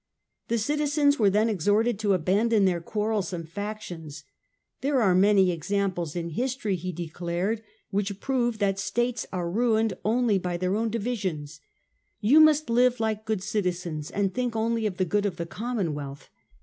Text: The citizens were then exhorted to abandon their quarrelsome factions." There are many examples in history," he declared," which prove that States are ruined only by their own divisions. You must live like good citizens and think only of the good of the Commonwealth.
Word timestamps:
The 0.47 0.57
citizens 0.57 1.19
were 1.19 1.29
then 1.29 1.47
exhorted 1.47 1.99
to 1.99 2.13
abandon 2.13 2.65
their 2.65 2.81
quarrelsome 2.81 3.43
factions." 3.45 4.23
There 4.81 4.99
are 4.99 5.13
many 5.13 5.51
examples 5.51 6.15
in 6.15 6.29
history," 6.31 6.75
he 6.75 6.91
declared," 6.91 7.61
which 7.91 8.19
prove 8.19 8.57
that 8.57 8.79
States 8.79 9.27
are 9.31 9.47
ruined 9.47 9.93
only 10.03 10.39
by 10.39 10.57
their 10.57 10.75
own 10.75 10.89
divisions. 10.89 11.59
You 12.19 12.39
must 12.39 12.67
live 12.67 12.99
like 12.99 13.25
good 13.25 13.43
citizens 13.43 14.09
and 14.09 14.33
think 14.33 14.55
only 14.55 14.87
of 14.87 14.97
the 14.97 15.05
good 15.05 15.27
of 15.27 15.37
the 15.37 15.45
Commonwealth. 15.45 16.29